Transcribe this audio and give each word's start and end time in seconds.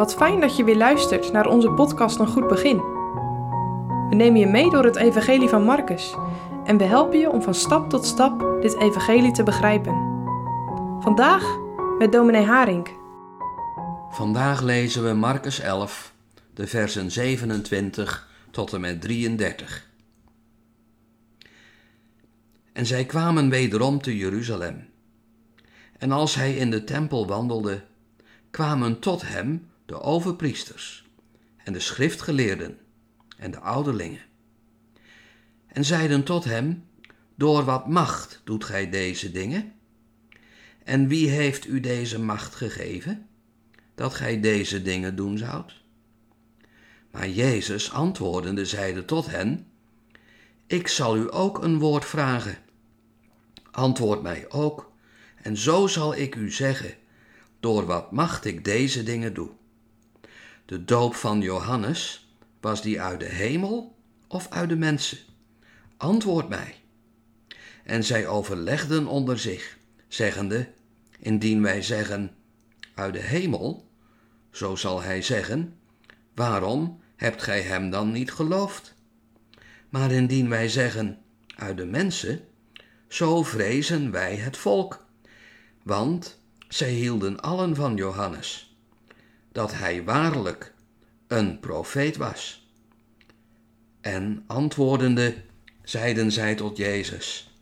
Wat 0.00 0.14
fijn 0.14 0.40
dat 0.40 0.56
je 0.56 0.64
weer 0.64 0.76
luistert 0.76 1.32
naar 1.32 1.46
onze 1.46 1.70
podcast 1.70 2.18
Een 2.18 2.26
Goed 2.26 2.48
Begin. 2.48 2.76
We 4.08 4.14
nemen 4.14 4.40
je 4.40 4.46
mee 4.46 4.70
door 4.70 4.84
het 4.84 4.96
Evangelie 4.96 5.48
van 5.48 5.62
Marcus 5.62 6.14
en 6.64 6.76
we 6.76 6.84
helpen 6.84 7.18
je 7.18 7.30
om 7.30 7.42
van 7.42 7.54
stap 7.54 7.90
tot 7.90 8.04
stap 8.04 8.58
dit 8.60 8.76
Evangelie 8.76 9.32
te 9.32 9.42
begrijpen. 9.42 9.92
Vandaag 11.00 11.58
met 11.98 12.12
dominee 12.12 12.44
Haring. 12.44 12.88
Vandaag 14.10 14.60
lezen 14.60 15.04
we 15.04 15.12
Marcus 15.12 15.60
11, 15.60 16.14
de 16.54 16.66
versen 16.66 17.10
27 17.10 18.28
tot 18.50 18.72
en 18.72 18.80
met 18.80 19.00
33. 19.00 19.86
En 22.72 22.86
zij 22.86 23.04
kwamen 23.04 23.50
wederom 23.50 24.02
te 24.02 24.16
Jeruzalem. 24.16 24.88
En 25.98 26.12
als 26.12 26.34
hij 26.34 26.54
in 26.54 26.70
de 26.70 26.84
tempel 26.84 27.26
wandelde, 27.26 27.82
kwamen 28.50 28.98
tot 28.98 29.28
hem 29.28 29.68
de 29.90 30.00
overpriesters 30.00 31.04
en 31.56 31.72
de 31.72 31.80
schriftgeleerden 31.80 32.78
en 33.36 33.50
de 33.50 33.58
ouderlingen. 33.58 34.20
En 35.66 35.84
zeiden 35.84 36.24
tot 36.24 36.44
hem, 36.44 36.88
door 37.34 37.64
wat 37.64 37.88
macht 37.88 38.40
doet 38.44 38.64
gij 38.64 38.90
deze 38.90 39.32
dingen? 39.32 39.72
En 40.84 41.08
wie 41.08 41.28
heeft 41.28 41.66
u 41.66 41.80
deze 41.80 42.20
macht 42.20 42.54
gegeven, 42.54 43.26
dat 43.94 44.14
gij 44.14 44.40
deze 44.40 44.82
dingen 44.82 45.16
doen 45.16 45.38
zoudt? 45.38 45.72
Maar 47.10 47.28
Jezus 47.28 47.92
antwoordende 47.92 48.64
zeide 48.64 49.04
tot 49.04 49.26
hen, 49.26 49.66
Ik 50.66 50.88
zal 50.88 51.16
u 51.16 51.26
ook 51.30 51.62
een 51.62 51.78
woord 51.78 52.04
vragen. 52.04 52.58
Antwoord 53.70 54.22
mij 54.22 54.50
ook, 54.50 54.92
en 55.42 55.56
zo 55.56 55.86
zal 55.86 56.16
ik 56.16 56.34
u 56.34 56.50
zeggen, 56.50 56.94
door 57.60 57.86
wat 57.86 58.12
macht 58.12 58.44
ik 58.44 58.64
deze 58.64 59.02
dingen 59.02 59.34
doe. 59.34 59.58
De 60.70 60.84
doop 60.84 61.14
van 61.14 61.40
Johannes, 61.40 62.28
was 62.60 62.82
die 62.82 63.00
uit 63.00 63.20
de 63.20 63.26
hemel 63.26 63.96
of 64.26 64.48
uit 64.50 64.68
de 64.68 64.76
mensen? 64.76 65.18
Antwoord 65.96 66.48
mij. 66.48 66.74
En 67.84 68.04
zij 68.04 68.26
overlegden 68.26 69.06
onder 69.06 69.38
zich, 69.38 69.78
zeggende, 70.08 70.68
indien 71.18 71.62
wij 71.62 71.82
zeggen, 71.82 72.34
uit 72.94 73.12
de 73.12 73.20
hemel, 73.20 73.88
zo 74.50 74.76
zal 74.76 75.02
hij 75.02 75.22
zeggen, 75.22 75.78
waarom 76.34 77.00
hebt 77.16 77.42
gij 77.42 77.62
hem 77.62 77.90
dan 77.90 78.12
niet 78.12 78.32
geloofd? 78.32 78.94
Maar 79.88 80.12
indien 80.12 80.48
wij 80.48 80.68
zeggen, 80.68 81.18
uit 81.56 81.76
de 81.76 81.86
mensen, 81.86 82.40
zo 83.08 83.42
vrezen 83.42 84.10
wij 84.10 84.36
het 84.36 84.56
volk, 84.56 85.06
want 85.82 86.40
zij 86.68 86.90
hielden 86.90 87.40
allen 87.40 87.76
van 87.76 87.96
Johannes 87.96 88.69
dat 89.52 89.72
hij 89.72 90.04
waarlijk 90.04 90.74
een 91.26 91.60
profeet 91.60 92.16
was. 92.16 92.68
En 94.00 94.44
antwoordende 94.46 95.36
zeiden 95.82 96.32
zij 96.32 96.54
tot 96.54 96.76
Jezus: 96.76 97.54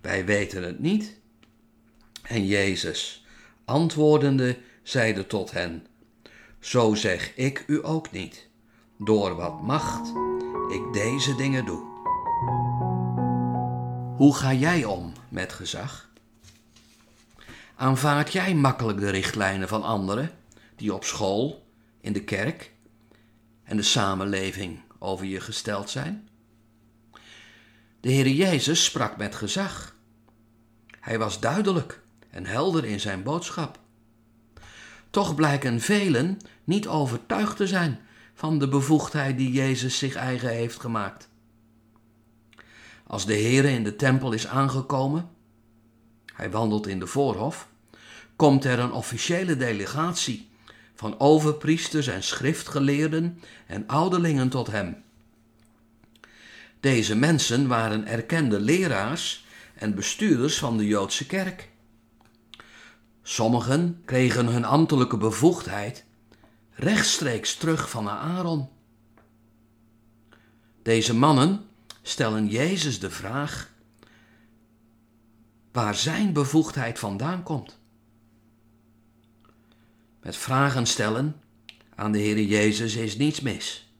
Wij 0.00 0.24
weten 0.24 0.62
het 0.62 0.78
niet. 0.78 1.18
En 2.22 2.46
Jezus, 2.46 3.26
antwoordende, 3.64 4.58
zeide 4.82 5.26
tot 5.26 5.50
hen: 5.50 5.86
Zo 6.58 6.94
zeg 6.94 7.36
ik 7.36 7.64
u 7.66 7.86
ook 7.86 8.10
niet, 8.10 8.48
door 8.96 9.34
wat 9.34 9.62
macht 9.62 10.12
ik 10.70 10.92
deze 10.92 11.34
dingen 11.34 11.64
doe. 11.64 11.88
Hoe 14.16 14.34
ga 14.34 14.52
jij 14.52 14.84
om 14.84 15.12
met 15.28 15.52
gezag? 15.52 16.08
Aanvaard 17.76 18.32
jij 18.32 18.54
makkelijk 18.54 19.00
de 19.00 19.10
richtlijnen 19.10 19.68
van 19.68 19.82
anderen? 19.82 20.30
Die 20.80 20.94
op 20.94 21.04
school, 21.04 21.66
in 22.00 22.12
de 22.12 22.24
kerk 22.24 22.72
en 23.64 23.76
de 23.76 23.82
samenleving 23.82 24.80
over 24.98 25.26
je 25.26 25.40
gesteld 25.40 25.90
zijn? 25.90 26.28
De 28.00 28.10
Heer 28.10 28.28
Jezus 28.28 28.84
sprak 28.84 29.16
met 29.16 29.34
gezag. 29.34 29.96
Hij 31.00 31.18
was 31.18 31.40
duidelijk 31.40 32.02
en 32.30 32.46
helder 32.46 32.84
in 32.84 33.00
zijn 33.00 33.22
boodschap. 33.22 33.78
Toch 35.10 35.34
blijken 35.34 35.80
velen 35.80 36.38
niet 36.64 36.88
overtuigd 36.88 37.56
te 37.56 37.66
zijn 37.66 38.00
van 38.34 38.58
de 38.58 38.68
bevoegdheid 38.68 39.36
die 39.36 39.52
Jezus 39.52 39.98
zich 39.98 40.14
eigen 40.14 40.48
heeft 40.48 40.80
gemaakt. 40.80 41.28
Als 43.06 43.26
de 43.26 43.34
Heer 43.34 43.64
in 43.64 43.84
de 43.84 43.96
tempel 43.96 44.32
is 44.32 44.46
aangekomen, 44.46 45.28
hij 46.34 46.50
wandelt 46.50 46.86
in 46.86 46.98
de 46.98 47.06
voorhof, 47.06 47.68
komt 48.36 48.64
er 48.64 48.78
een 48.78 48.92
officiële 48.92 49.56
delegatie 49.56 50.49
van 51.00 51.20
overpriesters 51.20 52.06
en 52.06 52.22
schriftgeleerden 52.22 53.40
en 53.66 53.86
ouderlingen 53.86 54.48
tot 54.48 54.66
hem. 54.66 55.02
Deze 56.80 57.16
mensen 57.16 57.66
waren 57.66 58.06
erkende 58.06 58.60
leraars 58.60 59.44
en 59.74 59.94
bestuurders 59.94 60.58
van 60.58 60.76
de 60.76 60.86
Joodse 60.86 61.26
kerk. 61.26 61.68
Sommigen 63.22 64.02
kregen 64.04 64.46
hun 64.46 64.64
ambtelijke 64.64 65.16
bevoegdheid 65.16 66.04
rechtstreeks 66.74 67.54
terug 67.54 67.90
van 67.90 68.08
Aaron. 68.08 68.68
Deze 70.82 71.14
mannen 71.14 71.64
stellen 72.02 72.48
Jezus 72.48 73.00
de 73.00 73.10
vraag 73.10 73.70
waar 75.72 75.94
zijn 75.94 76.32
bevoegdheid 76.32 76.98
vandaan 76.98 77.42
komt. 77.42 77.79
Met 80.22 80.36
vragen 80.36 80.86
stellen 80.86 81.40
aan 81.94 82.12
de 82.12 82.18
Heer 82.18 82.40
Jezus 82.40 82.94
is 82.94 83.16
niets 83.16 83.40
mis. 83.40 83.92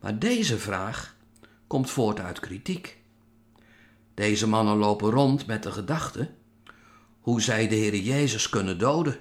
Maar 0.00 0.18
deze 0.18 0.58
vraag 0.58 1.16
komt 1.66 1.90
voort 1.90 2.20
uit 2.20 2.40
kritiek. 2.40 2.98
Deze 4.14 4.48
mannen 4.48 4.76
lopen 4.76 5.10
rond 5.10 5.46
met 5.46 5.62
de 5.62 5.72
gedachte 5.72 6.30
hoe 7.20 7.40
zij 7.40 7.68
de 7.68 7.74
Heer 7.74 7.96
Jezus 7.96 8.48
kunnen 8.48 8.78
doden. 8.78 9.18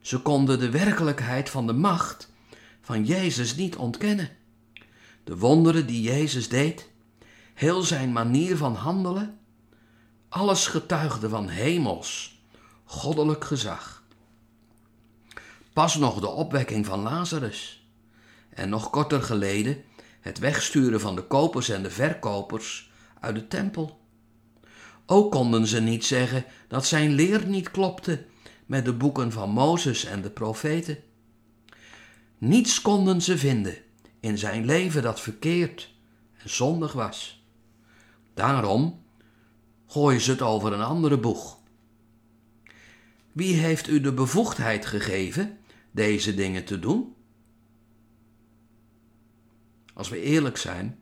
Ze 0.00 0.18
konden 0.18 0.58
de 0.58 0.70
werkelijkheid 0.70 1.50
van 1.50 1.66
de 1.66 1.72
macht 1.72 2.32
van 2.80 3.04
Jezus 3.04 3.56
niet 3.56 3.76
ontkennen. 3.76 4.30
De 5.24 5.36
wonderen 5.36 5.86
die 5.86 6.02
Jezus 6.02 6.48
deed, 6.48 6.90
heel 7.54 7.82
zijn 7.82 8.12
manier 8.12 8.56
van 8.56 8.74
handelen, 8.74 9.38
alles 10.28 10.66
getuigde 10.66 11.28
van 11.28 11.48
hemels, 11.48 12.40
goddelijk 12.84 13.44
gezag. 13.44 13.93
Pas 15.74 15.96
nog 15.96 16.20
de 16.20 16.28
opwekking 16.28 16.86
van 16.86 17.00
Lazarus. 17.00 17.88
En 18.50 18.68
nog 18.68 18.90
korter 18.90 19.22
geleden 19.22 19.82
het 20.20 20.38
wegsturen 20.38 21.00
van 21.00 21.16
de 21.16 21.22
kopers 21.22 21.68
en 21.68 21.82
de 21.82 21.90
verkopers 21.90 22.90
uit 23.20 23.34
de 23.34 23.48
tempel. 23.48 24.00
Ook 25.06 25.30
konden 25.30 25.66
ze 25.66 25.80
niet 25.80 26.04
zeggen 26.04 26.44
dat 26.68 26.86
zijn 26.86 27.12
leer 27.12 27.46
niet 27.46 27.70
klopte 27.70 28.24
met 28.66 28.84
de 28.84 28.92
boeken 28.92 29.32
van 29.32 29.50
Mozes 29.50 30.04
en 30.04 30.22
de 30.22 30.30
profeten. 30.30 30.98
Niets 32.38 32.82
konden 32.82 33.22
ze 33.22 33.38
vinden 33.38 33.76
in 34.20 34.38
zijn 34.38 34.64
leven 34.64 35.02
dat 35.02 35.20
verkeerd 35.20 35.94
en 36.42 36.50
zondig 36.50 36.92
was. 36.92 37.44
Daarom 38.34 39.04
gooien 39.86 40.20
ze 40.20 40.30
het 40.30 40.42
over 40.42 40.72
een 40.72 40.82
andere 40.82 41.18
boeg. 41.18 41.58
Wie 43.32 43.56
heeft 43.56 43.88
u 43.88 44.00
de 44.00 44.12
bevoegdheid 44.12 44.86
gegeven 44.86 45.58
deze 45.94 46.34
dingen 46.34 46.64
te 46.64 46.78
doen? 46.78 47.14
Als 49.94 50.08
we 50.08 50.20
eerlijk 50.20 50.56
zijn, 50.56 50.98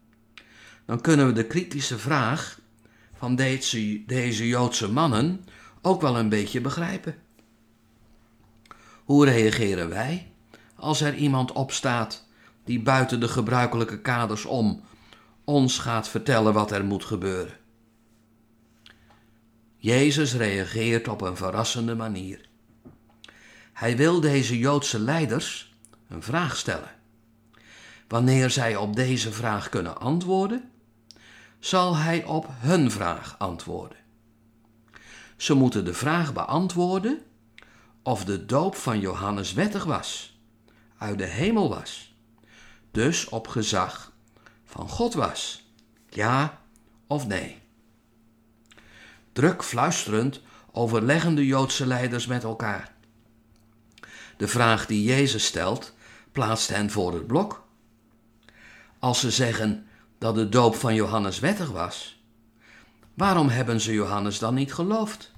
dan 0.86 1.00
kunnen 1.00 1.26
we 1.26 1.32
de 1.32 1.46
kritische 1.46 1.98
vraag 1.98 2.60
van 3.14 3.36
deze, 3.36 4.02
deze 4.06 4.46
Joodse 4.46 4.92
mannen 4.92 5.44
ook 5.82 6.00
wel 6.00 6.18
een 6.18 6.28
beetje 6.28 6.60
begrijpen. 6.60 7.14
Hoe 9.04 9.24
reageren 9.24 9.88
wij 9.88 10.32
als 10.76 11.00
er 11.00 11.14
iemand 11.14 11.52
opstaat 11.52 12.26
die 12.64 12.80
buiten 12.80 13.20
de 13.20 13.28
gebruikelijke 13.28 14.00
kaders 14.00 14.44
om 14.44 14.82
ons 15.44 15.78
gaat 15.78 16.08
vertellen 16.08 16.52
wat 16.52 16.70
er 16.70 16.84
moet 16.84 17.04
gebeuren? 17.04 17.56
Jezus 19.76 20.34
reageert 20.34 21.08
op 21.08 21.20
een 21.20 21.36
verrassende 21.36 21.94
manier. 21.94 22.50
Hij 23.72 23.96
wil 23.96 24.20
deze 24.20 24.58
Joodse 24.58 24.98
leiders 24.98 25.74
een 26.08 26.22
vraag 26.22 26.56
stellen. 26.56 26.90
Wanneer 28.08 28.50
zij 28.50 28.76
op 28.76 28.96
deze 28.96 29.32
vraag 29.32 29.68
kunnen 29.68 30.00
antwoorden, 30.00 30.70
zal 31.58 31.96
hij 31.96 32.24
op 32.24 32.46
hun 32.50 32.90
vraag 32.90 33.34
antwoorden. 33.38 33.96
Ze 35.36 35.54
moeten 35.54 35.84
de 35.84 35.94
vraag 35.94 36.32
beantwoorden 36.32 37.22
of 38.02 38.24
de 38.24 38.46
doop 38.46 38.76
van 38.76 39.00
Johannes 39.00 39.52
wettig 39.52 39.84
was, 39.84 40.38
uit 40.98 41.18
de 41.18 41.26
hemel 41.26 41.68
was, 41.68 42.14
dus 42.90 43.28
op 43.28 43.48
gezag 43.48 44.12
van 44.64 44.88
God 44.88 45.14
was, 45.14 45.68
ja 46.08 46.60
of 47.06 47.26
nee. 47.26 47.62
Druk 49.32 49.62
fluisterend 49.64 50.40
overleggen 50.72 51.34
de 51.34 51.46
Joodse 51.46 51.86
leiders 51.86 52.26
met 52.26 52.42
elkaar. 52.42 52.94
De 54.36 54.48
vraag 54.48 54.86
die 54.86 55.04
Jezus 55.04 55.44
stelt, 55.44 55.94
plaatst 56.32 56.68
hen 56.68 56.90
voor 56.90 57.14
het 57.14 57.26
blok. 57.26 57.66
Als 58.98 59.20
ze 59.20 59.30
zeggen 59.30 59.86
dat 60.18 60.34
de 60.34 60.48
doop 60.48 60.74
van 60.74 60.94
Johannes 60.94 61.38
wettig 61.38 61.70
was, 61.70 62.22
waarom 63.14 63.48
hebben 63.48 63.80
ze 63.80 63.92
Johannes 63.92 64.38
dan 64.38 64.54
niet 64.54 64.74
geloofd? 64.74 65.32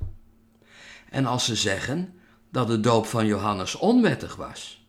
En 1.11 1.27
als 1.27 1.45
ze 1.45 1.55
zeggen 1.55 2.15
dat 2.51 2.67
de 2.67 2.81
doop 2.81 3.07
van 3.07 3.27
Johannes 3.27 3.75
onwettig 3.75 4.37
was, 4.37 4.87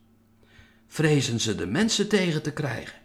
vrezen 0.88 1.40
ze 1.40 1.56
de 1.56 1.68
mensen 1.68 2.08
tegen 2.08 2.42
te 2.42 2.52
krijgen. 2.52 3.00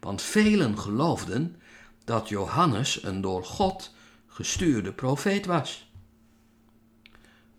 Want 0.00 0.22
velen 0.22 0.78
geloofden 0.78 1.60
dat 2.04 2.28
Johannes 2.28 3.02
een 3.02 3.20
door 3.20 3.44
God 3.44 3.94
gestuurde 4.26 4.92
profeet 4.92 5.46
was. 5.46 5.90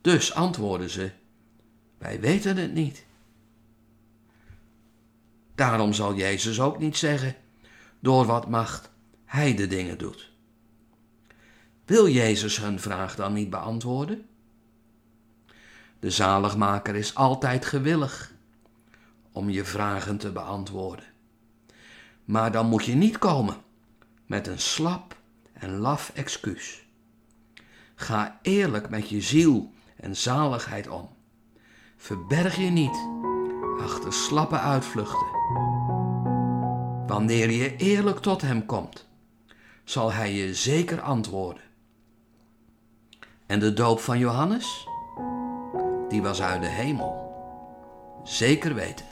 Dus 0.02 0.34
antwoorden 0.34 0.90
ze: 0.90 1.12
Wij 2.00 2.20
weten 2.20 2.58
het 2.58 2.74
niet. 2.74 3.06
Daarom 5.56 5.94
zal 5.94 6.16
Jezus 6.16 6.60
ook 6.60 6.80
niet 6.80 6.98
zeggen 6.98 7.36
door 8.00 8.26
wat 8.26 8.50
macht 8.50 8.90
hij 9.26 9.56
de 9.56 9.68
dingen 9.68 9.98
doet. 9.98 10.32
Wil 11.86 12.08
Jezus 12.08 12.58
hun 12.58 12.80
vraag 12.80 13.16
dan 13.16 13.34
niet 13.34 13.50
beantwoorden? 13.50 14.26
De 16.00 16.12
zaligmaker 16.12 16.96
is 16.96 17.16
altijd 17.16 17.66
gewillig 17.66 18.34
om 19.32 19.50
je 19.50 19.66
vragen 19.66 20.18
te 20.18 20.32
beantwoorden. 20.32 21.06
Maar 22.26 22.52
dan 22.52 22.66
moet 22.66 22.86
je 22.86 22.96
niet 22.96 23.18
komen 23.18 23.56
met 24.26 24.48
een 24.48 24.60
slap 24.60 25.18
en 25.54 25.78
laf 25.78 26.12
excuus. 26.16 26.86
Ga 27.96 28.40
eerlijk 28.42 28.90
met 28.90 29.10
je 29.10 29.22
ziel 29.22 29.74
en 29.96 30.16
zaligheid 30.16 30.88
om. 30.88 31.18
Verberg 32.02 32.56
je 32.56 32.70
niet 32.70 33.08
achter 33.82 34.14
slappe 34.14 34.60
uitvluchten. 34.60 35.28
Wanneer 37.08 37.52
je 37.52 37.76
eerlijk 37.76 38.20
tot 38.20 38.42
Hem 38.42 38.66
komt, 38.66 39.08
zal 39.84 40.12
Hij 40.12 40.34
je 40.34 40.54
zeker 40.54 41.02
antwoorden. 41.02 41.64
En 43.46 43.60
de 43.60 43.74
doop 43.74 44.00
van 44.00 44.20
Johannes? 44.20 44.88
Die 46.10 46.22
was 46.22 46.42
uit 46.42 46.62
de 46.62 46.68
hemel. 46.68 47.34
Zeker 48.24 48.74
weten. 48.74 49.06